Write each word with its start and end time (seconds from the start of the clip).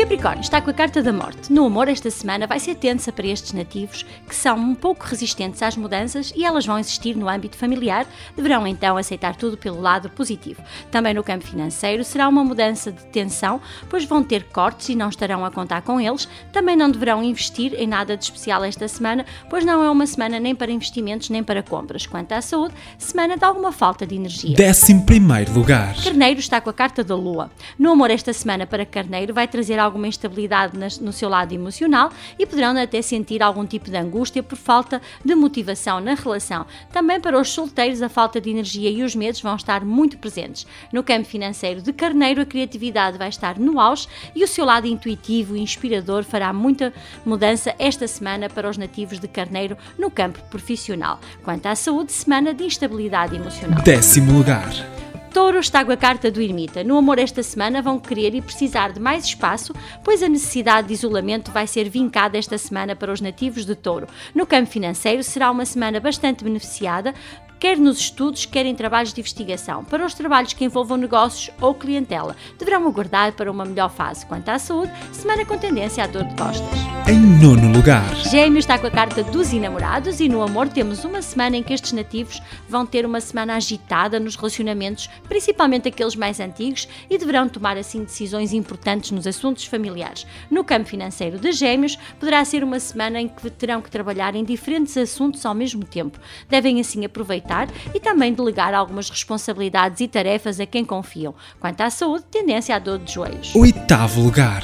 Capricórnio 0.00 0.40
está 0.40 0.62
com 0.62 0.70
a 0.70 0.72
carta 0.72 1.02
da 1.02 1.12
morte. 1.12 1.52
No 1.52 1.66
amor, 1.66 1.86
esta 1.86 2.10
semana 2.10 2.46
vai 2.46 2.58
ser 2.58 2.74
tensa 2.74 3.12
para 3.12 3.26
estes 3.26 3.52
nativos 3.52 4.02
que 4.26 4.34
são 4.34 4.56
um 4.56 4.74
pouco 4.74 5.04
resistentes 5.04 5.62
às 5.62 5.76
mudanças 5.76 6.32
e 6.34 6.42
elas 6.42 6.64
vão 6.64 6.78
existir 6.78 7.14
no 7.14 7.28
âmbito 7.28 7.54
familiar. 7.54 8.06
Deverão 8.34 8.66
então 8.66 8.96
aceitar 8.96 9.36
tudo 9.36 9.58
pelo 9.58 9.78
lado 9.78 10.08
positivo. 10.08 10.62
Também 10.90 11.12
no 11.12 11.22
campo 11.22 11.46
financeiro 11.46 12.02
será 12.02 12.28
uma 12.28 12.42
mudança 12.42 12.90
de 12.90 13.04
tensão, 13.08 13.60
pois 13.90 14.06
vão 14.06 14.22
ter 14.22 14.44
cortes 14.44 14.88
e 14.88 14.96
não 14.96 15.10
estarão 15.10 15.44
a 15.44 15.50
contar 15.50 15.82
com 15.82 16.00
eles. 16.00 16.26
Também 16.50 16.74
não 16.74 16.90
deverão 16.90 17.22
investir 17.22 17.74
em 17.74 17.86
nada 17.86 18.16
de 18.16 18.24
especial 18.24 18.64
esta 18.64 18.88
semana, 18.88 19.26
pois 19.50 19.66
não 19.66 19.84
é 19.84 19.90
uma 19.90 20.06
semana 20.06 20.40
nem 20.40 20.54
para 20.54 20.72
investimentos 20.72 21.28
nem 21.28 21.44
para 21.44 21.62
compras. 21.62 22.06
Quanto 22.06 22.32
à 22.32 22.40
saúde, 22.40 22.74
semana 22.96 23.36
de 23.36 23.44
alguma 23.44 23.70
falta 23.70 24.06
de 24.06 24.14
energia. 24.14 24.56
11 24.58 25.50
lugar. 25.54 25.94
Carneiro 26.02 26.40
está 26.40 26.58
com 26.58 26.70
a 26.70 26.74
carta 26.74 27.04
da 27.04 27.14
lua. 27.14 27.50
No 27.78 27.92
amor, 27.92 28.10
esta 28.10 28.32
semana 28.32 28.66
para 28.66 28.86
Carneiro 28.86 29.34
vai 29.34 29.46
trazer 29.46 29.78
algo 29.78 29.89
alguma 29.90 30.08
instabilidade 30.08 30.78
no 31.00 31.12
seu 31.12 31.28
lado 31.28 31.52
emocional 31.52 32.10
e 32.38 32.46
poderão 32.46 32.76
até 32.80 33.02
sentir 33.02 33.42
algum 33.42 33.66
tipo 33.66 33.90
de 33.90 33.96
angústia 33.96 34.42
por 34.42 34.56
falta 34.56 35.02
de 35.24 35.34
motivação 35.34 36.00
na 36.00 36.14
relação. 36.14 36.66
Também 36.92 37.20
para 37.20 37.38
os 37.38 37.50
solteiros, 37.50 38.02
a 38.02 38.08
falta 38.08 38.40
de 38.40 38.50
energia 38.50 38.90
e 38.90 39.02
os 39.02 39.14
medos 39.14 39.40
vão 39.40 39.56
estar 39.56 39.84
muito 39.84 40.18
presentes. 40.18 40.66
No 40.92 41.02
campo 41.02 41.26
financeiro 41.26 41.82
de 41.82 41.92
Carneiro, 41.92 42.40
a 42.40 42.46
criatividade 42.46 43.18
vai 43.18 43.28
estar 43.28 43.58
no 43.58 43.80
auge 43.80 44.06
e 44.34 44.44
o 44.44 44.48
seu 44.48 44.64
lado 44.64 44.86
intuitivo 44.86 45.56
e 45.56 45.60
inspirador 45.60 46.22
fará 46.24 46.52
muita 46.52 46.92
mudança 47.24 47.74
esta 47.78 48.06
semana 48.06 48.48
para 48.48 48.68
os 48.68 48.76
nativos 48.76 49.18
de 49.18 49.28
Carneiro 49.28 49.76
no 49.98 50.10
campo 50.10 50.40
profissional. 50.50 51.18
Quanto 51.42 51.66
à 51.66 51.74
saúde, 51.74 52.12
semana 52.12 52.54
de 52.54 52.64
instabilidade 52.64 53.34
emocional. 53.36 53.82
Décimo 53.82 54.32
lugar. 54.32 54.99
Touro 55.32 55.60
está 55.60 55.84
com 55.84 55.92
a 55.92 55.96
carta 55.96 56.28
do 56.28 56.42
ermita. 56.42 56.82
No 56.82 56.98
amor 56.98 57.20
esta 57.20 57.40
semana 57.40 57.80
vão 57.80 58.00
querer 58.00 58.34
e 58.34 58.42
precisar 58.42 58.92
de 58.92 58.98
mais 58.98 59.24
espaço, 59.24 59.72
pois 60.02 60.24
a 60.24 60.28
necessidade 60.28 60.88
de 60.88 60.94
isolamento 60.94 61.52
vai 61.52 61.68
ser 61.68 61.88
vincada 61.88 62.36
esta 62.36 62.58
semana 62.58 62.96
para 62.96 63.12
os 63.12 63.20
nativos 63.20 63.64
de 63.64 63.76
Touro. 63.76 64.08
No 64.34 64.44
campo 64.44 64.68
financeiro 64.68 65.22
será 65.22 65.52
uma 65.52 65.64
semana 65.64 66.00
bastante 66.00 66.42
beneficiada 66.42 67.14
quer 67.60 67.76
nos 67.76 68.00
estudos, 68.00 68.46
quer 68.46 68.64
em 68.64 68.74
trabalhos 68.74 69.12
de 69.12 69.20
investigação. 69.20 69.84
Para 69.84 70.06
os 70.06 70.14
trabalhos 70.14 70.54
que 70.54 70.64
envolvam 70.64 70.96
negócios 70.96 71.54
ou 71.60 71.74
clientela, 71.74 72.34
deverão 72.58 72.88
aguardar 72.88 73.34
para 73.34 73.52
uma 73.52 73.66
melhor 73.66 73.90
fase. 73.90 74.24
Quanto 74.24 74.48
à 74.48 74.58
saúde, 74.58 74.90
semana 75.12 75.44
com 75.44 75.58
tendência 75.58 76.02
à 76.02 76.06
dor 76.06 76.24
de 76.24 76.34
costas. 76.34 76.78
Em 77.06 77.18
nono 77.18 77.70
lugar, 77.70 78.14
Gêmeos 78.30 78.64
está 78.64 78.78
com 78.78 78.86
a 78.86 78.90
carta 78.90 79.22
dos 79.22 79.52
enamorados 79.52 80.20
e 80.20 80.28
no 80.28 80.40
amor 80.40 80.68
temos 80.68 81.04
uma 81.04 81.20
semana 81.20 81.56
em 81.56 81.62
que 81.62 81.74
estes 81.74 81.92
nativos 81.92 82.40
vão 82.66 82.86
ter 82.86 83.04
uma 83.04 83.20
semana 83.20 83.56
agitada 83.56 84.18
nos 84.18 84.36
relacionamentos, 84.36 85.10
principalmente 85.28 85.88
aqueles 85.88 86.16
mais 86.16 86.40
antigos, 86.40 86.88
e 87.10 87.18
deverão 87.18 87.48
tomar 87.48 87.76
assim 87.76 88.04
decisões 88.04 88.54
importantes 88.54 89.10
nos 89.10 89.26
assuntos 89.26 89.66
familiares. 89.66 90.26
No 90.50 90.64
campo 90.64 90.88
financeiro 90.88 91.38
de 91.38 91.52
Gêmeos, 91.52 91.96
poderá 92.18 92.42
ser 92.44 92.64
uma 92.64 92.80
semana 92.80 93.20
em 93.20 93.28
que 93.28 93.50
terão 93.50 93.82
que 93.82 93.90
trabalhar 93.90 94.34
em 94.34 94.44
diferentes 94.44 94.96
assuntos 94.96 95.44
ao 95.44 95.54
mesmo 95.54 95.84
tempo. 95.84 96.18
Devem 96.48 96.80
assim 96.80 97.04
aproveitar 97.04 97.49
e 97.94 98.00
também 98.00 98.32
delegar 98.32 98.74
algumas 98.74 99.10
responsabilidades 99.10 100.00
e 100.00 100.08
tarefas 100.08 100.60
a 100.60 100.66
quem 100.66 100.84
confiam. 100.84 101.34
Quanto 101.58 101.80
à 101.80 101.90
saúde, 101.90 102.24
tendência 102.30 102.74
à 102.76 102.78
dor 102.78 102.98
de 102.98 103.12
joelhos. 103.12 103.54
Oitavo 103.54 104.20
lugar. 104.20 104.62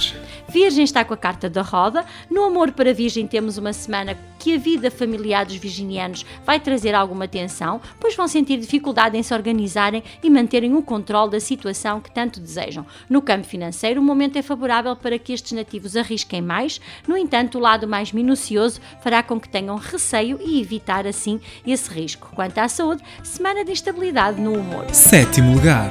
Virgem 0.48 0.84
está 0.84 1.04
com 1.04 1.12
a 1.12 1.16
carta 1.16 1.50
da 1.50 1.62
roda. 1.62 2.04
No 2.30 2.44
amor 2.44 2.72
para 2.72 2.94
Virgem 2.94 3.26
temos 3.26 3.58
uma 3.58 3.72
semana 3.72 4.16
que 4.46 4.54
a 4.54 4.58
vida 4.58 4.92
familiar 4.92 5.44
dos 5.44 5.56
virginianos 5.56 6.24
vai 6.44 6.60
trazer 6.60 6.94
alguma 6.94 7.26
tensão, 7.26 7.80
pois 7.98 8.14
vão 8.14 8.28
sentir 8.28 8.56
dificuldade 8.60 9.18
em 9.18 9.22
se 9.24 9.34
organizarem 9.34 10.04
e 10.22 10.30
manterem 10.30 10.72
o 10.76 10.82
controle 10.82 11.32
da 11.32 11.40
situação 11.40 12.00
que 12.00 12.12
tanto 12.12 12.38
desejam. 12.38 12.86
No 13.10 13.20
campo 13.20 13.44
financeiro, 13.44 14.00
o 14.00 14.04
momento 14.04 14.38
é 14.38 14.42
favorável 14.42 14.94
para 14.94 15.18
que 15.18 15.32
estes 15.32 15.50
nativos 15.50 15.96
arrisquem 15.96 16.40
mais, 16.40 16.80
no 17.08 17.16
entanto, 17.16 17.58
o 17.58 17.60
lado 17.60 17.88
mais 17.88 18.12
minucioso 18.12 18.80
fará 19.02 19.20
com 19.20 19.40
que 19.40 19.48
tenham 19.48 19.74
receio 19.74 20.38
e 20.40 20.60
evitar 20.60 21.08
assim 21.08 21.40
esse 21.66 21.90
risco. 21.90 22.30
Quanto 22.32 22.56
à 22.58 22.68
saúde, 22.68 23.02
semana 23.24 23.64
de 23.64 23.72
instabilidade 23.72 24.40
no 24.40 24.52
humor. 24.52 24.86
Sétimo 24.92 25.54
lugar. 25.54 25.90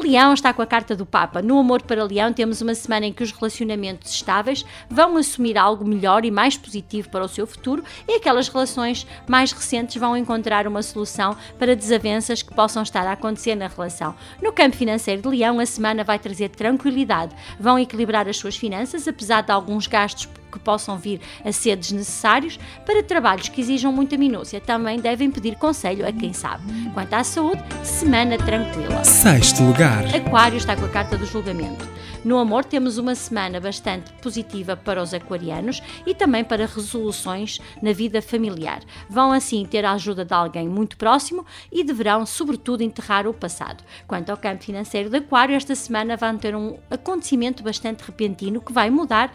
Leão 0.00 0.32
está 0.32 0.52
com 0.52 0.62
a 0.62 0.66
carta 0.66 0.96
do 0.96 1.04
Papa. 1.04 1.42
No 1.42 1.58
amor 1.58 1.82
para 1.82 2.04
Leão, 2.04 2.32
temos 2.32 2.62
uma 2.62 2.74
semana 2.74 3.06
em 3.06 3.12
que 3.12 3.22
os 3.22 3.32
relacionamentos 3.32 4.10
estáveis 4.10 4.64
vão 4.88 5.16
assumir 5.16 5.58
algo 5.58 5.84
melhor 5.84 6.24
e 6.24 6.30
mais 6.30 6.56
positivo 6.56 7.10
para 7.10 7.24
o 7.24 7.28
seu 7.28 7.46
futuro 7.46 7.84
e 8.08 8.16
aquelas 8.16 8.48
relações 8.48 9.06
mais 9.28 9.52
recentes 9.52 9.96
vão 9.96 10.16
encontrar 10.16 10.66
uma 10.66 10.82
solução 10.82 11.36
para 11.58 11.76
desavenças 11.76 12.42
que 12.42 12.54
possam 12.54 12.82
estar 12.82 13.06
a 13.06 13.12
acontecer 13.12 13.54
na 13.54 13.68
relação. 13.68 14.14
No 14.42 14.52
campo 14.52 14.76
financeiro 14.76 15.22
de 15.22 15.28
Leão, 15.28 15.60
a 15.60 15.66
semana 15.66 16.02
vai 16.02 16.18
trazer 16.18 16.48
tranquilidade. 16.48 17.36
Vão 17.58 17.78
equilibrar 17.78 18.26
as 18.26 18.38
suas 18.38 18.56
finanças, 18.56 19.06
apesar 19.06 19.42
de 19.42 19.52
alguns 19.52 19.86
gastos 19.86 20.26
que 20.50 20.58
possam 20.58 20.98
vir 20.98 21.20
a 21.44 21.52
ser 21.52 21.76
desnecessários 21.76 22.58
para 22.84 23.02
trabalhos 23.02 23.48
que 23.48 23.60
exijam 23.60 23.92
muita 23.92 24.16
minúcia. 24.16 24.60
Também 24.60 24.98
devem 25.00 25.30
pedir 25.30 25.56
conselho 25.56 26.06
a 26.06 26.12
quem 26.12 26.32
sabe. 26.32 26.64
Quanto 26.92 27.14
à 27.14 27.24
saúde, 27.24 27.62
semana 27.82 28.36
tranquila. 28.36 29.04
Sexto 29.04 29.62
lugar. 29.62 30.04
Aquário 30.14 30.56
está 30.56 30.76
com 30.76 30.84
a 30.84 30.88
carta 30.88 31.16
do 31.16 31.26
julgamento. 31.26 31.88
No 32.22 32.38
amor, 32.38 32.66
temos 32.66 32.98
uma 32.98 33.14
semana 33.14 33.58
bastante 33.58 34.12
positiva 34.14 34.76
para 34.76 35.02
os 35.02 35.14
aquarianos 35.14 35.82
e 36.04 36.14
também 36.14 36.44
para 36.44 36.66
resoluções 36.66 37.58
na 37.80 37.92
vida 37.94 38.20
familiar. 38.20 38.82
Vão 39.08 39.32
assim 39.32 39.64
ter 39.64 39.86
a 39.86 39.92
ajuda 39.92 40.22
de 40.22 40.34
alguém 40.34 40.68
muito 40.68 40.98
próximo 40.98 41.46
e 41.72 41.82
deverão, 41.82 42.26
sobretudo, 42.26 42.82
enterrar 42.82 43.26
o 43.26 43.32
passado. 43.32 43.82
Quanto 44.06 44.28
ao 44.28 44.36
campo 44.36 44.62
financeiro 44.62 45.08
de 45.08 45.16
Aquário, 45.16 45.56
esta 45.56 45.74
semana 45.74 46.14
vão 46.14 46.36
ter 46.36 46.54
um 46.54 46.78
acontecimento 46.90 47.62
bastante 47.62 48.04
repentino 48.04 48.60
que 48.60 48.72
vai 48.72 48.90
mudar 48.90 49.34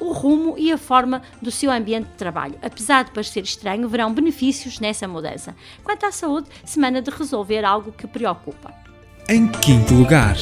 o 0.00 0.12
rumo 0.12 0.54
e 0.58 0.72
a 0.72 0.78
forma 0.78 1.22
do 1.40 1.50
seu 1.50 1.70
ambiente 1.70 2.06
de 2.06 2.14
trabalho. 2.14 2.54
Apesar 2.62 3.04
de 3.04 3.10
parecer 3.10 3.42
estranho, 3.42 3.88
verão 3.88 4.12
benefícios 4.12 4.80
nessa 4.80 5.08
mudança. 5.08 5.54
Quanto 5.82 6.06
à 6.06 6.12
saúde, 6.12 6.48
semana 6.64 7.02
de 7.02 7.10
resolver 7.10 7.64
algo 7.64 7.92
que 7.92 8.06
preocupa. 8.06 8.72
Em 9.28 9.48
quinto 9.48 9.94
lugar. 9.94 10.36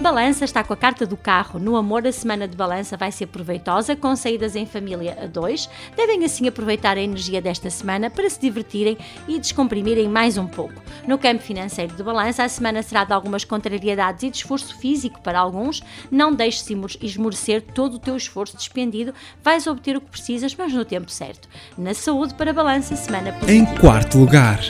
Balança 0.00 0.44
está 0.44 0.62
com 0.62 0.72
a 0.72 0.76
carta 0.76 1.04
do 1.04 1.16
carro. 1.16 1.58
No 1.58 1.76
amor, 1.76 2.06
a 2.06 2.12
semana 2.12 2.46
de 2.46 2.56
balança 2.56 2.96
vai 2.96 3.10
ser 3.10 3.26
proveitosa, 3.26 3.96
com 3.96 4.14
saídas 4.14 4.54
em 4.54 4.64
família 4.64 5.18
a 5.20 5.26
dois. 5.26 5.68
Devem 5.96 6.24
assim 6.24 6.46
aproveitar 6.46 6.96
a 6.96 7.00
energia 7.00 7.42
desta 7.42 7.68
semana 7.68 8.08
para 8.08 8.30
se 8.30 8.40
divertirem 8.40 8.96
e 9.26 9.40
descomprimirem 9.40 10.08
mais 10.08 10.38
um 10.38 10.46
pouco. 10.46 10.80
No 11.06 11.18
campo 11.18 11.42
financeiro 11.42 11.96
de 11.96 12.02
balança, 12.02 12.44
a 12.44 12.48
semana 12.48 12.80
será 12.80 13.02
de 13.02 13.12
algumas 13.12 13.44
contrariedades 13.44 14.22
e 14.22 14.30
de 14.30 14.36
esforço 14.36 14.78
físico 14.78 15.20
para 15.20 15.40
alguns. 15.40 15.82
Não 16.12 16.32
deixes 16.32 16.64
esmorecer 17.02 17.60
todo 17.60 17.94
o 17.94 17.98
teu 17.98 18.16
esforço 18.16 18.56
despendido. 18.56 19.12
Vais 19.42 19.66
obter 19.66 19.96
o 19.96 20.00
que 20.00 20.10
precisas, 20.10 20.54
mas 20.54 20.72
no 20.72 20.84
tempo 20.84 21.10
certo. 21.10 21.48
Na 21.76 21.92
saúde, 21.92 22.34
para 22.34 22.52
balança, 22.52 22.94
semana 22.94 23.32
positiva. 23.32 23.52
Em 23.52 23.80
quarto 23.80 24.16
lugar. 24.16 24.60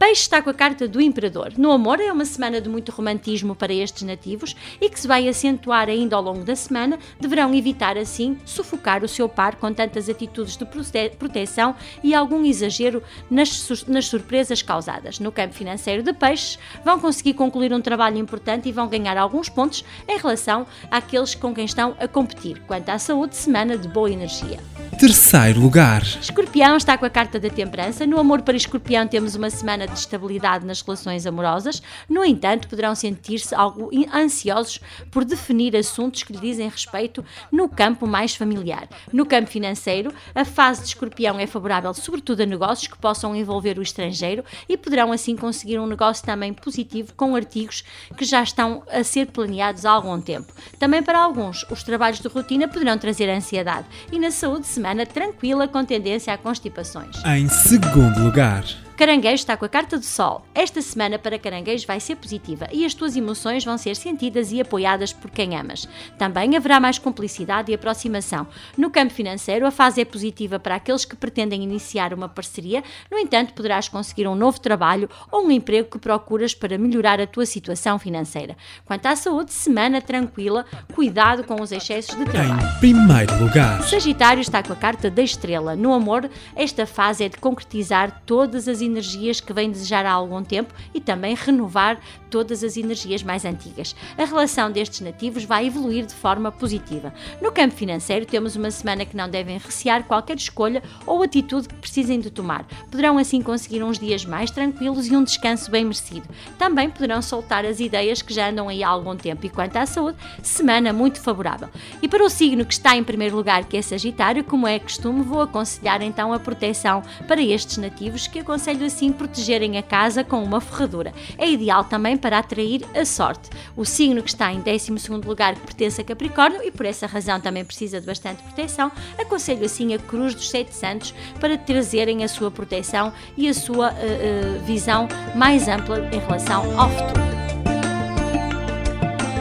Peixe 0.00 0.22
está 0.22 0.40
com 0.40 0.48
a 0.48 0.54
carta 0.54 0.88
do 0.88 0.98
Imperador. 0.98 1.52
No 1.58 1.70
amor, 1.70 2.00
é 2.00 2.10
uma 2.10 2.24
semana 2.24 2.58
de 2.58 2.70
muito 2.70 2.90
romantismo 2.90 3.54
para 3.54 3.70
estes 3.70 4.02
nativos 4.02 4.56
e 4.80 4.88
que 4.88 4.98
se 4.98 5.06
vai 5.06 5.28
acentuar 5.28 5.90
ainda 5.90 6.16
ao 6.16 6.22
longo 6.22 6.42
da 6.42 6.56
semana. 6.56 6.98
Deverão 7.20 7.54
evitar, 7.54 7.98
assim, 7.98 8.38
sufocar 8.46 9.04
o 9.04 9.08
seu 9.08 9.28
par 9.28 9.56
com 9.56 9.70
tantas 9.74 10.08
atitudes 10.08 10.56
de 10.56 10.64
prote 10.64 11.10
proteção 11.18 11.76
e 12.02 12.14
algum 12.14 12.46
exagero 12.46 13.02
nas, 13.30 13.84
nas 13.86 14.06
surpresas 14.06 14.62
causadas. 14.62 15.20
No 15.20 15.30
campo 15.30 15.52
financeiro 15.52 16.02
de 16.02 16.14
peixes, 16.14 16.58
vão 16.82 16.98
conseguir 16.98 17.34
concluir 17.34 17.70
um 17.74 17.82
trabalho 17.82 18.16
importante 18.16 18.70
e 18.70 18.72
vão 18.72 18.88
ganhar 18.88 19.18
alguns 19.18 19.50
pontos 19.50 19.84
em 20.08 20.16
relação 20.16 20.66
àqueles 20.90 21.34
com 21.34 21.54
quem 21.54 21.66
estão 21.66 21.94
a 22.00 22.08
competir. 22.08 22.62
Quanto 22.66 22.88
à 22.88 22.98
saúde, 22.98 23.36
semana 23.36 23.76
de 23.76 23.86
boa 23.86 24.10
energia. 24.10 24.60
Terceiro 24.98 25.60
lugar. 25.60 26.02
Escorpião 26.02 26.76
está 26.76 26.96
com 26.98 27.06
a 27.06 27.10
carta 27.10 27.38
da 27.38 27.48
temperança. 27.48 28.06
No 28.06 28.18
amor 28.18 28.42
para 28.42 28.56
Escorpião 28.56 29.06
temos 29.06 29.34
uma 29.34 29.48
semana 29.48 29.89
certa 29.90 29.94
estabilidade 29.94 30.66
nas 30.66 30.80
relações 30.80 31.26
amorosas, 31.26 31.82
no 32.08 32.24
entanto, 32.24 32.68
poderão 32.68 32.94
sentir-se 32.94 33.54
algo 33.54 33.90
ansiosos 34.14 34.80
por 35.10 35.24
definir 35.24 35.76
assuntos 35.76 36.22
que 36.22 36.32
lhe 36.32 36.40
dizem 36.40 36.68
respeito 36.68 37.24
no 37.50 37.68
campo 37.68 38.06
mais 38.06 38.34
familiar. 38.34 38.88
No 39.12 39.26
campo 39.26 39.48
financeiro, 39.48 40.12
a 40.34 40.44
fase 40.44 40.82
de 40.82 40.88
escorpião 40.88 41.38
é 41.38 41.46
favorável 41.46 41.92
sobretudo 41.94 42.42
a 42.42 42.46
negócios 42.46 42.86
que 42.86 42.98
possam 42.98 43.34
envolver 43.34 43.78
o 43.78 43.82
estrangeiro 43.82 44.44
e 44.68 44.76
poderão 44.76 45.12
assim 45.12 45.36
conseguir 45.36 45.78
um 45.78 45.86
negócio 45.86 46.24
também 46.24 46.52
positivo 46.52 47.12
com 47.14 47.34
artigos 47.34 47.84
que 48.16 48.24
já 48.24 48.42
estão 48.42 48.82
a 48.90 49.02
ser 49.02 49.26
planeados 49.26 49.84
há 49.84 49.90
algum 49.90 50.20
tempo. 50.20 50.52
Também 50.78 51.02
para 51.02 51.18
alguns, 51.18 51.64
os 51.70 51.82
trabalhos 51.82 52.20
de 52.20 52.28
rotina 52.28 52.68
poderão 52.68 52.98
trazer 52.98 53.28
ansiedade 53.28 53.86
e 54.12 54.18
na 54.18 54.30
saúde 54.30 54.66
semana 54.66 55.06
tranquila 55.06 55.66
com 55.66 55.84
tendência 55.84 56.32
a 56.32 56.38
constipações. 56.38 57.16
Em 57.24 57.48
segundo 57.48 58.22
lugar, 58.22 58.64
Caranguejo 59.00 59.36
está 59.36 59.56
com 59.56 59.64
a 59.64 59.68
carta 59.68 59.96
do 59.96 60.04
Sol. 60.04 60.44
Esta 60.54 60.82
semana 60.82 61.18
para 61.18 61.38
Caranguejo 61.38 61.86
vai 61.86 61.98
ser 61.98 62.16
positiva 62.16 62.68
e 62.70 62.84
as 62.84 62.92
tuas 62.92 63.16
emoções 63.16 63.64
vão 63.64 63.78
ser 63.78 63.96
sentidas 63.96 64.52
e 64.52 64.60
apoiadas 64.60 65.10
por 65.10 65.30
quem 65.30 65.56
amas. 65.56 65.88
Também 66.18 66.54
haverá 66.54 66.78
mais 66.78 66.98
cumplicidade 66.98 67.72
e 67.72 67.74
aproximação. 67.74 68.46
No 68.76 68.90
campo 68.90 69.14
financeiro, 69.14 69.66
a 69.66 69.70
fase 69.70 70.02
é 70.02 70.04
positiva 70.04 70.58
para 70.58 70.74
aqueles 70.74 71.06
que 71.06 71.16
pretendem 71.16 71.62
iniciar 71.62 72.12
uma 72.12 72.28
parceria, 72.28 72.84
no 73.10 73.18
entanto, 73.18 73.54
poderás 73.54 73.88
conseguir 73.88 74.28
um 74.28 74.34
novo 74.34 74.60
trabalho 74.60 75.08
ou 75.32 75.46
um 75.46 75.50
emprego 75.50 75.88
que 75.88 75.98
procuras 75.98 76.52
para 76.52 76.76
melhorar 76.76 77.22
a 77.22 77.26
tua 77.26 77.46
situação 77.46 77.98
financeira. 77.98 78.54
Quanto 78.84 79.06
à 79.06 79.16
saúde, 79.16 79.50
semana 79.50 80.02
tranquila, 80.02 80.66
cuidado 80.94 81.42
com 81.44 81.62
os 81.62 81.72
excessos 81.72 82.14
de 82.18 82.26
trabalho. 82.26 82.68
Em 82.76 82.80
primeiro 82.80 83.42
lugar, 83.42 83.82
Sagitário 83.82 84.42
está 84.42 84.62
com 84.62 84.74
a 84.74 84.76
carta 84.76 85.10
da 85.10 85.22
estrela. 85.22 85.74
No 85.74 85.94
amor, 85.94 86.28
esta 86.54 86.84
fase 86.84 87.24
é 87.24 87.30
de 87.30 87.38
concretizar 87.38 88.20
todas 88.26 88.68
as 88.68 88.89
energias 88.90 89.40
que 89.40 89.52
vem 89.52 89.70
desejar 89.70 90.04
há 90.04 90.12
algum 90.12 90.42
tempo 90.42 90.74
e 90.92 91.00
também 91.00 91.34
renovar 91.34 92.00
todas 92.30 92.62
as 92.62 92.76
energias 92.76 93.22
mais 93.22 93.44
antigas. 93.44 93.94
A 94.16 94.24
relação 94.24 94.70
destes 94.70 95.00
nativos 95.00 95.44
vai 95.44 95.66
evoluir 95.66 96.06
de 96.06 96.14
forma 96.14 96.50
positiva. 96.52 97.12
No 97.40 97.50
campo 97.50 97.74
financeiro, 97.74 98.24
temos 98.24 98.56
uma 98.56 98.70
semana 98.70 99.04
que 99.04 99.16
não 99.16 99.28
devem 99.28 99.58
recear 99.58 100.04
qualquer 100.04 100.36
escolha 100.36 100.82
ou 101.06 101.22
atitude 101.22 101.68
que 101.68 101.74
precisem 101.74 102.20
de 102.20 102.30
tomar. 102.30 102.64
Poderão 102.90 103.18
assim 103.18 103.42
conseguir 103.42 103.82
uns 103.82 103.98
dias 103.98 104.24
mais 104.24 104.50
tranquilos 104.50 105.06
e 105.08 105.16
um 105.16 105.24
descanso 105.24 105.70
bem 105.70 105.84
merecido. 105.84 106.28
Também 106.58 106.88
poderão 106.88 107.20
soltar 107.20 107.64
as 107.64 107.80
ideias 107.80 108.22
que 108.22 108.32
já 108.32 108.48
andam 108.48 108.68
aí 108.68 108.82
há 108.82 108.88
algum 108.88 109.16
tempo. 109.16 109.44
E 109.44 109.50
quanto 109.50 109.76
à 109.76 109.86
saúde, 109.86 110.18
semana 110.42 110.92
muito 110.92 111.20
favorável. 111.20 111.68
E 112.00 112.08
para 112.08 112.24
o 112.24 112.30
signo 112.30 112.64
que 112.64 112.72
está 112.72 112.96
em 112.96 113.04
primeiro 113.04 113.36
lugar, 113.36 113.64
que 113.64 113.76
é 113.76 113.82
Sagitário, 113.82 114.44
como 114.44 114.66
é 114.66 114.78
costume, 114.78 115.22
vou 115.22 115.40
aconselhar 115.40 116.02
então 116.02 116.32
a 116.32 116.38
proteção 116.38 117.02
para 117.26 117.42
estes 117.42 117.76
nativos 117.76 118.26
que 118.26 118.38
aconselho 118.38 118.79
assim 118.82 119.12
protegerem 119.12 119.78
a 119.78 119.82
casa 119.82 120.24
com 120.24 120.42
uma 120.42 120.60
ferradura. 120.60 121.12
É 121.38 121.48
ideal 121.48 121.84
também 121.84 122.16
para 122.16 122.38
atrair 122.38 122.84
a 122.94 123.04
sorte. 123.04 123.50
O 123.76 123.84
signo 123.84 124.22
que 124.22 124.30
está 124.30 124.52
em 124.52 124.60
12 124.60 124.90
lugar 125.24 125.54
pertence 125.56 126.00
a 126.00 126.04
Capricórnio 126.04 126.62
e 126.62 126.70
por 126.70 126.86
essa 126.86 127.06
razão 127.06 127.40
também 127.40 127.64
precisa 127.64 128.00
de 128.00 128.06
bastante 128.06 128.42
proteção, 128.42 128.90
aconselho 129.18 129.64
assim 129.64 129.94
a 129.94 129.98
Cruz 129.98 130.34
dos 130.34 130.50
Sete 130.50 130.74
Santos 130.74 131.14
para 131.38 131.56
trazerem 131.56 132.24
a 132.24 132.28
sua 132.28 132.50
proteção 132.50 133.12
e 133.36 133.48
a 133.48 133.54
sua 133.54 133.90
uh, 133.90 133.92
uh, 133.92 134.64
visão 134.64 135.08
mais 135.34 135.68
ampla 135.68 136.08
em 136.12 136.18
relação 136.18 136.78
ao 136.78 136.90
futuro. 136.90 137.30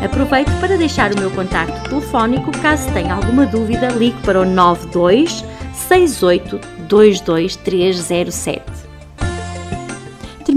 Aproveito 0.03 0.51
para 0.61 0.77
deixar 0.77 1.13
o 1.13 1.19
meu 1.19 1.29
contacto 1.31 1.89
telefónico 1.89 2.51
caso 2.61 2.91
tenha 2.93 3.13
alguma 3.13 3.45
dúvida, 3.45 3.89
ligue 3.89 4.19
para 4.21 4.39
o 4.39 4.45
92 4.45 5.43
68 5.73 6.59
22307. 6.87 8.88